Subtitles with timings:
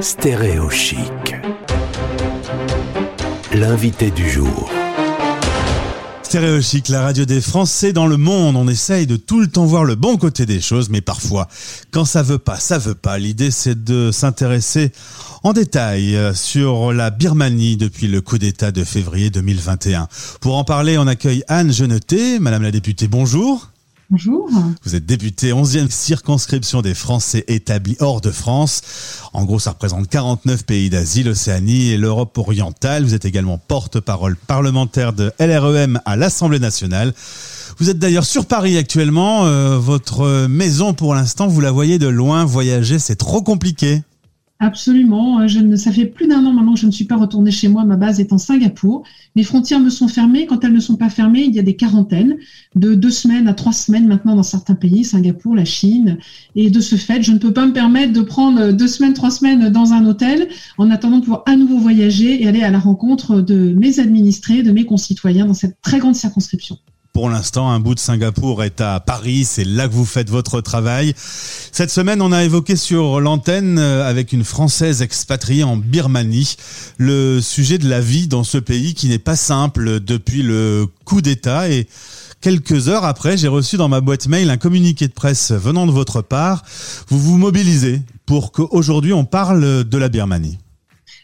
[0.00, 0.68] Stéréo
[3.54, 4.70] L'invité du jour.
[6.22, 6.60] Stéréo
[6.90, 8.56] la radio des Français dans le monde.
[8.56, 11.48] On essaye de tout le temps voir le bon côté des choses, mais parfois,
[11.92, 13.18] quand ça veut pas, ça veut pas.
[13.18, 14.92] L'idée, c'est de s'intéresser
[15.42, 20.08] en détail euh, sur la Birmanie depuis le coup d'État de février 2021.
[20.40, 22.38] Pour en parler, on accueille Anne Geneté.
[22.38, 23.70] Madame la députée, bonjour.
[24.08, 24.48] Bonjour.
[24.84, 28.80] Vous êtes député 11e circonscription des Français établis hors de France.
[29.32, 33.02] En gros, ça représente 49 pays d'Asie, l'Océanie et l'Europe orientale.
[33.02, 37.14] Vous êtes également porte-parole parlementaire de LREM à l'Assemblée nationale.
[37.78, 39.46] Vous êtes d'ailleurs sur Paris actuellement.
[39.46, 42.44] Euh, votre maison, pour l'instant, vous la voyez de loin.
[42.44, 44.02] Voyager, c'est trop compliqué.
[44.58, 45.40] Absolument.
[45.40, 47.50] Euh, je ne, ça fait plus d'un an maintenant que je ne suis pas retournée
[47.50, 47.84] chez moi.
[47.84, 49.04] Ma base est en Singapour.
[49.34, 50.46] Les frontières me sont fermées.
[50.46, 52.38] Quand elles ne sont pas fermées, il y a des quarantaines
[52.74, 56.18] de deux semaines à trois semaines maintenant dans certains pays, Singapour, la Chine.
[56.54, 59.30] Et de ce fait, je ne peux pas me permettre de prendre deux semaines, trois
[59.30, 60.48] semaines dans un hôtel
[60.78, 64.62] en attendant de pouvoir à nouveau voyager et aller à la rencontre de mes administrés,
[64.62, 66.78] de mes concitoyens dans cette très grande circonscription.
[67.16, 70.60] Pour l'instant, un bout de Singapour est à Paris, c'est là que vous faites votre
[70.60, 71.14] travail.
[71.16, 76.56] Cette semaine, on a évoqué sur l'antenne euh, avec une Française expatriée en Birmanie
[76.98, 81.22] le sujet de la vie dans ce pays qui n'est pas simple depuis le coup
[81.22, 81.88] d'État et
[82.42, 85.92] quelques heures après, j'ai reçu dans ma boîte mail un communiqué de presse venant de
[85.92, 86.64] votre part.
[87.08, 90.58] Vous vous mobilisez pour qu'aujourd'hui on parle de la Birmanie.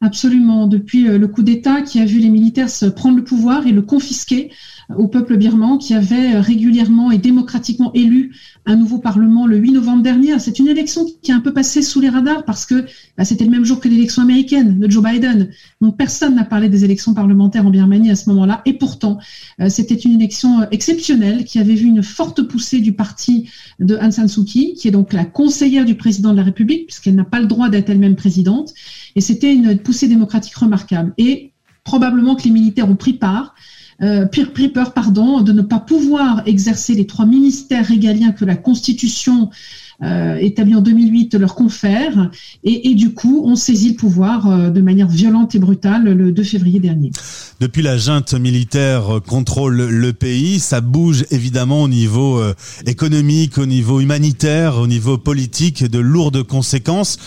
[0.00, 0.66] Absolument.
[0.66, 3.72] Depuis euh, le coup d'État qui a vu les militaires se prendre le pouvoir et
[3.72, 4.50] le confisquer
[4.96, 8.34] au peuple birman qui avait euh, régulièrement et démocratiquement élu
[8.66, 10.38] un nouveau parlement le 8 novembre dernier.
[10.38, 12.84] C'est une élection qui a un peu passé sous les radars parce que
[13.16, 15.50] bah, c'était le même jour que l'élection américaine de Joe Biden.
[15.80, 18.62] Donc personne n'a parlé des élections parlementaires en Birmanie à ce moment-là.
[18.66, 19.18] Et pourtant,
[19.60, 23.48] euh, c'était une élection exceptionnelle qui avait vu une forte poussée du parti
[23.80, 26.86] de Aung San Suu Kyi, qui est donc la conseillère du président de la République,
[26.86, 28.72] puisqu'elle n'a pas le droit d'être elle-même présidente.
[29.16, 31.12] Et c'était une poussée démocratique remarquable.
[31.18, 31.52] Et
[31.84, 33.54] probablement que les militaires ont pris part,
[34.02, 38.56] euh, pris peur, pardon, de ne pas pouvoir exercer les trois ministères régaliens que la
[38.56, 39.50] Constitution
[40.02, 42.30] euh, établie en 2008 leur confère,
[42.64, 46.42] et, du coup, on saisit le pouvoir euh, de manière violente et brutale le 2
[46.42, 47.10] février dernier.
[47.60, 52.54] Depuis la junte militaire contrôle le pays, ça bouge évidemment au niveau euh,
[52.86, 57.18] économique, au niveau humanitaire, au niveau politique, de lourdes conséquences.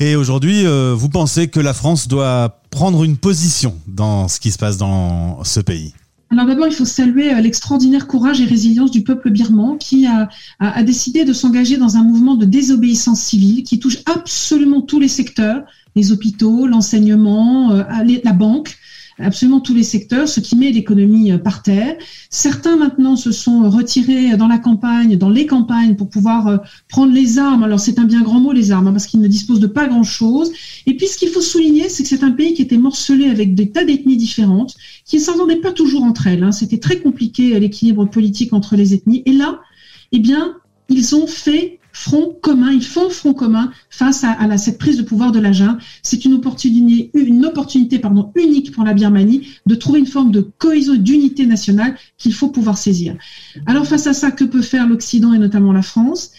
[0.00, 4.50] Et aujourd'hui, euh, vous pensez que la France doit prendre une position dans ce qui
[4.50, 5.92] se passe dans ce pays?
[6.32, 10.28] Alors d'abord, il faut saluer euh, l'extraordinaire courage et résilience du peuple birman qui a,
[10.60, 15.08] a décidé de s'engager dans un mouvement de désobéissance civile qui touche absolument tous les
[15.08, 15.64] secteurs,
[15.96, 17.82] les hôpitaux, l'enseignement, euh,
[18.24, 18.76] la banque,
[19.20, 21.96] absolument tous les secteurs, ce qui met l'économie euh, par terre.
[22.30, 26.56] Certains maintenant se sont retirés dans la campagne, dans les campagnes, pour pouvoir euh,
[26.88, 27.62] prendre les armes.
[27.62, 29.88] Alors c'est un bien grand mot les armes, hein, parce qu'ils ne disposent de pas
[29.88, 30.52] grand-chose.
[30.86, 33.54] Et puis ce qu'il faut souligner, c'est que c'est un pays qui était morcelé avec
[33.54, 36.42] des tas d'ethnies différentes, qui ne s'entendaient pas toujours entre elles.
[36.42, 36.52] Hein.
[36.52, 39.22] C'était très compliqué euh, l'équilibre politique entre les ethnies.
[39.26, 39.60] Et là,
[40.12, 40.54] eh bien,
[40.88, 45.32] ils ont fait front commun, ils font front commun face à, cette prise de pouvoir
[45.32, 45.50] de la
[46.02, 50.40] C'est une opportunité, une opportunité pardon, unique pour la Birmanie de trouver une forme de
[50.58, 53.16] cohésion, d'unité nationale qu'il faut pouvoir saisir.
[53.66, 56.32] Alors face à ça, que peut faire l'Occident et notamment la France?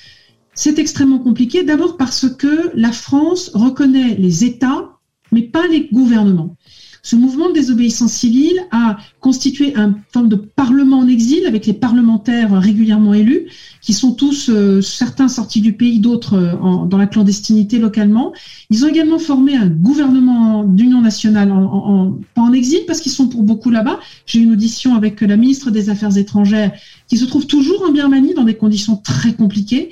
[0.53, 4.97] C'est extrêmement compliqué, d'abord parce que la France reconnaît les États,
[5.31, 6.57] mais pas les gouvernements.
[7.03, 11.73] Ce mouvement de désobéissance civile a constitué une forme de parlement en exil avec les
[11.73, 13.47] parlementaires régulièrement élus,
[13.81, 18.33] qui sont tous, euh, certains sortis du pays, d'autres euh, dans la clandestinité localement.
[18.69, 23.27] Ils ont également formé un gouvernement d'union nationale, en, pas en exil, parce qu'ils sont
[23.27, 23.99] pour beaucoup là-bas.
[24.27, 26.71] J'ai une audition avec la ministre des Affaires étrangères,
[27.07, 29.89] qui se trouve toujours en Birmanie dans des conditions très compliquées.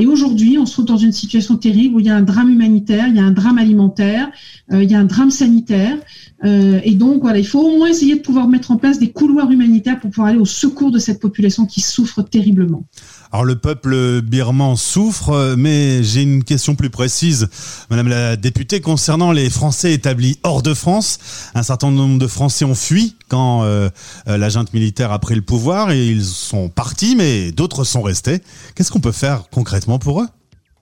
[0.00, 2.48] Et aujourd'hui, on se trouve dans une situation terrible où il y a un drame
[2.48, 4.30] humanitaire, il y a un drame alimentaire,
[4.72, 5.98] euh, il y a un drame sanitaire.
[6.42, 9.10] Euh, et donc, voilà, il faut au moins essayer de pouvoir mettre en place des
[9.10, 12.84] couloirs humanitaires pour pouvoir aller au secours de cette population qui souffre terriblement.
[13.32, 17.48] Alors le peuple birman souffre, mais j'ai une question plus précise,
[17.88, 21.18] Madame la députée, concernant les Français établis hors de France.
[21.54, 23.88] Un certain nombre de Français ont fui quand euh,
[24.26, 28.02] euh la junte militaire a pris le pouvoir et ils sont partis, mais d'autres sont
[28.02, 28.40] restés.
[28.74, 30.26] Qu'est-ce qu'on peut faire concrètement pour eux?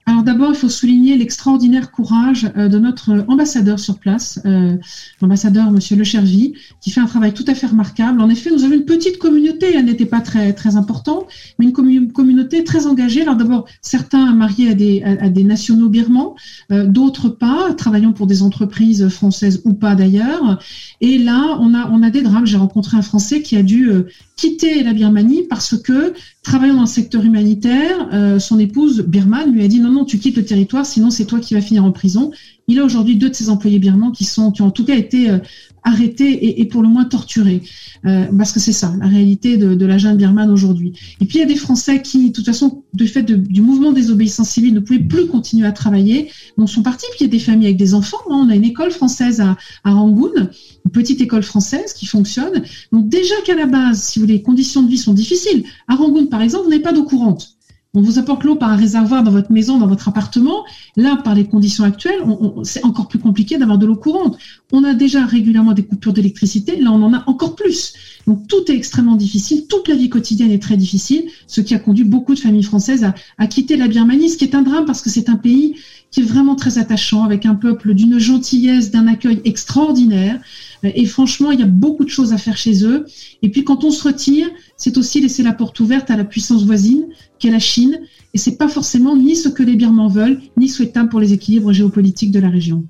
[0.09, 4.75] Alors d'abord, il faut souligner l'extraordinaire courage euh, de notre ambassadeur sur place, euh,
[5.21, 8.23] l'ambassadeur Monsieur Le Chervy, qui fait un travail tout à fait remarquable.
[8.23, 11.27] En effet, nous avons une petite communauté, elle n'était pas très très importante,
[11.59, 13.21] mais une communauté très engagée.
[13.21, 16.37] Alors d'abord, certains mariés à des, à, des nationaux birmans,
[16.73, 20.59] euh, d'autres pas, travaillant pour des entreprises françaises ou pas d'ailleurs.
[21.03, 22.47] Et là, on a on a des drames.
[22.47, 23.91] J'ai rencontré un Français qui a dû
[24.39, 29.65] quitté la Birmanie parce que, travaillant dans le secteur humanitaire, euh, son épouse birmane lui
[29.65, 31.93] a dit non, non, tu quittes le territoire, sinon c'est toi qui vas finir en
[31.93, 32.31] prison.
[32.69, 34.95] Il a aujourd'hui deux de ses employés birmans qui sont, qui ont en tout cas
[34.95, 35.39] été euh,
[35.83, 37.63] arrêtés et, pour le moins torturés.
[38.05, 40.93] Euh, parce que c'est ça, la réalité de, de la jeune birmane aujourd'hui.
[41.21, 43.93] Et puis il y a des Français qui, de toute façon, du fait du mouvement
[43.93, 47.07] des obéissances civiles, ne pouvaient plus continuer à travailler, donc sont partis.
[47.13, 48.19] Puis il y a des familles avec des enfants.
[48.29, 52.63] On a une école française à, à Rangoon, une petite école française qui fonctionne.
[52.93, 56.27] Donc déjà qu'à la base, si vous les conditions de vie sont difficiles, à Rangoon
[56.27, 57.58] par exemple, vous n'avez pas d'eau courante.
[57.99, 60.65] On vous apporte l'eau par un réservoir dans votre maison, dans votre appartement.
[60.95, 62.21] Là, par les conditions actuelles,
[62.63, 64.39] c'est encore plus compliqué d'avoir de l'eau courante.
[64.71, 66.81] On a déjà régulièrement des coupures d'électricité.
[66.81, 67.95] Là, on en a encore plus.
[68.29, 69.67] Donc, tout est extrêmement difficile.
[69.69, 73.11] Toute la vie quotidienne est très difficile, ce qui a conduit beaucoup de familles françaises
[73.39, 75.77] à, quitter la Birmanie, ce qui est un drame parce que c'est un pays
[76.11, 80.39] qui est vraiment très attachant, avec un peuple d'une gentillesse, d'un accueil extraordinaire.
[80.83, 83.07] Et franchement, il y a beaucoup de choses à faire chez eux.
[83.41, 84.47] Et puis, quand on se retire,
[84.77, 87.07] c'est aussi laisser la porte ouverte à la puissance voisine,
[87.39, 87.99] qu'est la Chine.
[88.35, 91.73] Et c'est pas forcément ni ce que les Birmans veulent, ni souhaitable pour les équilibres
[91.73, 92.85] géopolitiques de la région.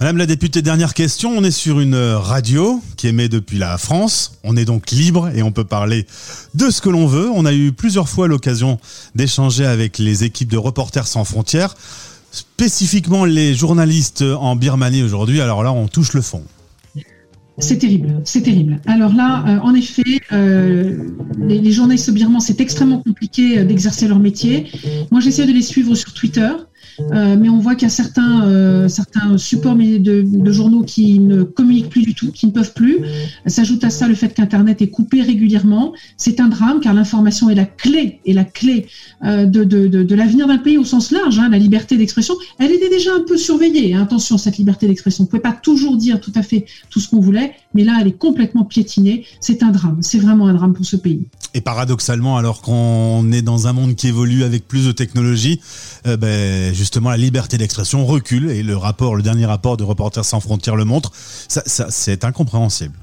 [0.00, 1.30] Madame la députée, dernière question.
[1.36, 4.38] On est sur une radio qui émet depuis la France.
[4.44, 6.06] On est donc libre et on peut parler
[6.54, 7.30] de ce que l'on veut.
[7.30, 8.78] On a eu plusieurs fois l'occasion
[9.14, 11.74] d'échanger avec les équipes de Reporters sans frontières,
[12.30, 15.40] spécifiquement les journalistes en Birmanie aujourd'hui.
[15.40, 16.44] Alors là, on touche le fond.
[17.58, 18.80] C'est terrible, c'est terrible.
[18.86, 24.18] Alors là, euh, en effet, euh, les, journalistes birmans, c'est extrêmement compliqué euh, d'exercer leur
[24.18, 24.68] métier.
[25.10, 26.48] Moi, j'essaie de les suivre sur Twitter.
[27.00, 31.18] Euh, mais on voit qu'il y a certains, euh, certains supports de, de, journaux qui
[31.18, 32.98] ne communiquent plus du tout, qui ne peuvent plus.
[33.46, 35.92] S'ajoute à ça le fait qu'Internet est coupé régulièrement.
[36.16, 38.86] C'est un drame car l'information est la clé, est la clé
[39.24, 41.38] euh, de, de, de l'avenir d'un pays au sens large.
[41.38, 43.94] Hein, la liberté d'expression, elle était déjà un peu surveillée.
[43.94, 44.02] Hein.
[44.02, 47.08] Attention, cette liberté d'expression, on ne pouvait pas toujours dire tout à fait tout ce
[47.08, 49.24] qu'on voulait, mais là, elle est complètement piétinée.
[49.40, 49.98] C'est un drame.
[50.00, 51.22] C'est vraiment un drame pour ce pays.
[51.54, 55.60] Et paradoxalement, alors qu'on est dans un monde qui évolue avec plus de technologie,
[56.04, 60.84] ben, justement la liberté d'expression recule et le dernier rapport de Reporters sans frontières le
[60.84, 61.12] montre.
[61.14, 62.96] C'est incompréhensible.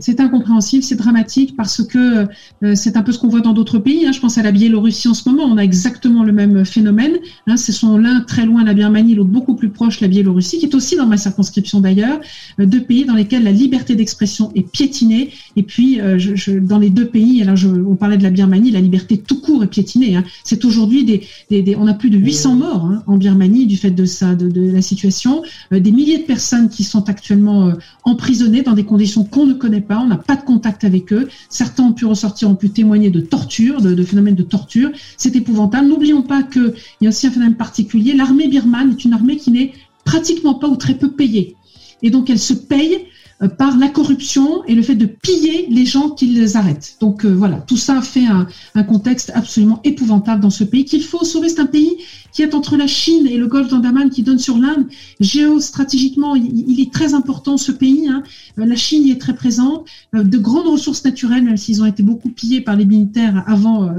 [0.00, 2.26] C'est incompréhensible, c'est dramatique parce que
[2.62, 4.06] euh, c'est un peu ce qu'on voit dans d'autres pays.
[4.06, 4.12] Hein.
[4.12, 7.12] Je pense à la Biélorussie en ce moment, on a exactement le même phénomène.
[7.46, 7.58] Hein.
[7.58, 10.74] Ce sont l'un très loin la Birmanie, l'autre beaucoup plus proche la Biélorussie, qui est
[10.74, 12.18] aussi dans ma circonscription d'ailleurs,
[12.60, 15.30] euh, deux pays dans lesquels la liberté d'expression est piétinée.
[15.56, 16.18] Et puis euh,
[16.62, 19.68] dans les deux pays, alors on parlait de la Birmanie, la liberté tout court est
[19.68, 20.16] piétinée.
[20.16, 20.24] Hein.
[20.44, 24.34] C'est aujourd'hui des, on a plus de 800 morts en Birmanie du fait de ça,
[24.34, 27.72] de la situation, des milliers de personnes qui sont actuellement
[28.04, 31.28] emprisonnées dans des conditions qu'on ne connaît pas, on n'a pas de contact avec eux.
[31.48, 34.90] Certains ont pu ressortir, ont pu témoigner de torture, de, phénomènes de torture.
[35.16, 35.88] C'est épouvantable.
[35.88, 38.14] N'oublions pas qu'il y a aussi un phénomène particulier.
[38.14, 39.72] L'armée birmane est une armée qui n'est
[40.04, 41.56] pratiquement pas ou très peu payée.
[42.02, 43.06] Et donc elle se paye
[43.48, 46.96] par la corruption et le fait de piller les gens qui les arrêtent.
[47.00, 48.46] Donc euh, voilà, tout ça fait un,
[48.84, 51.48] contexte absolument épouvantable dans ce pays qu'il faut sauver.
[51.48, 51.96] C'est un pays
[52.32, 54.86] qui est entre la Chine et le golfe d'Andaman qui donne sur l'Inde.
[55.20, 58.08] Géostratégiquement, il, est très important ce pays.
[58.08, 58.22] Hein.
[58.58, 59.86] Euh, la Chine y est très présente.
[60.12, 63.90] de grandes ressources naturelles, même s'ils ont été beaucoup pillés par les militaires avant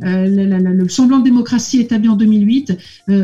[0.00, 2.76] le semblant de démocratie établi en 2008.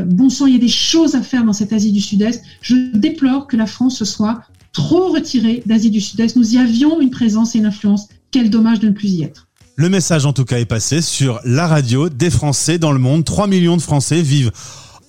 [0.06, 2.42] bon sang, il y a des choses à faire dans cette Asie du Sud-Est.
[2.62, 6.36] Je déplore que la France se soit trop retiré d'Asie du Sud-Est.
[6.36, 8.08] Nous y avions une présence et une influence.
[8.30, 9.48] Quel dommage de ne plus y être.
[9.76, 13.24] Le message en tout cas est passé sur la radio des Français dans le monde.
[13.24, 14.52] 3 millions de Français vivent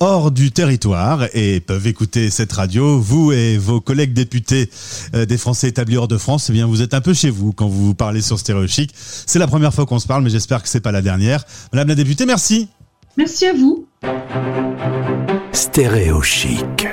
[0.01, 2.99] hors du territoire et peuvent écouter cette radio.
[2.99, 4.69] Vous et vos collègues députés
[5.13, 7.53] euh, des Français établis hors de France, eh bien vous êtes un peu chez vous
[7.53, 8.91] quand vous parlez sur Stéréo Chic.
[8.95, 11.45] C'est la première fois qu'on se parle, mais j'espère que c'est pas la dernière.
[11.71, 12.67] Madame la députée, merci.
[13.17, 13.85] Merci à vous.
[15.51, 16.87] Stéréo Chic.